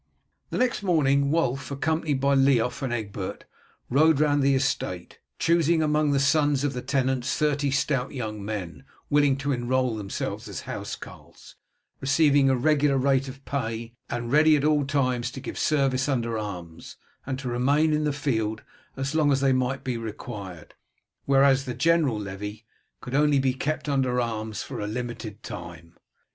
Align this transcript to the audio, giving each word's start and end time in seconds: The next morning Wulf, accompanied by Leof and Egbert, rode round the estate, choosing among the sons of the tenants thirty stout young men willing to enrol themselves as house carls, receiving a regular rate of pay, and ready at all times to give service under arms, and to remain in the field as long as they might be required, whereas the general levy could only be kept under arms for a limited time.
The 0.49 0.57
next 0.57 0.81
morning 0.81 1.29
Wulf, 1.29 1.69
accompanied 1.69 2.19
by 2.19 2.33
Leof 2.33 2.81
and 2.81 2.91
Egbert, 2.91 3.43
rode 3.87 4.19
round 4.19 4.41
the 4.41 4.55
estate, 4.55 5.19
choosing 5.37 5.83
among 5.83 6.09
the 6.09 6.19
sons 6.19 6.63
of 6.63 6.73
the 6.73 6.81
tenants 6.81 7.35
thirty 7.37 7.69
stout 7.69 8.11
young 8.11 8.43
men 8.43 8.83
willing 9.11 9.37
to 9.37 9.51
enrol 9.51 9.95
themselves 9.95 10.47
as 10.47 10.61
house 10.61 10.95
carls, 10.95 11.53
receiving 11.99 12.49
a 12.49 12.55
regular 12.55 12.97
rate 12.97 13.27
of 13.27 13.45
pay, 13.45 13.93
and 14.09 14.31
ready 14.31 14.55
at 14.55 14.63
all 14.63 14.85
times 14.87 15.29
to 15.29 15.39
give 15.39 15.59
service 15.59 16.09
under 16.09 16.35
arms, 16.35 16.95
and 17.27 17.37
to 17.37 17.47
remain 17.47 17.93
in 17.93 18.03
the 18.03 18.11
field 18.11 18.63
as 18.97 19.13
long 19.13 19.31
as 19.31 19.39
they 19.39 19.53
might 19.53 19.83
be 19.83 19.97
required, 19.97 20.73
whereas 21.25 21.65
the 21.65 21.75
general 21.75 22.19
levy 22.19 22.65
could 23.01 23.13
only 23.13 23.37
be 23.37 23.53
kept 23.53 23.87
under 23.87 24.19
arms 24.19 24.63
for 24.63 24.79
a 24.79 24.87
limited 24.87 25.43
time. 25.43 25.93